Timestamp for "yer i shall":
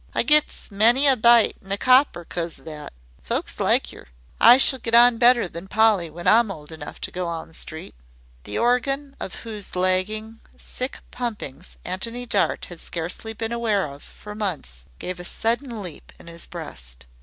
3.93-4.79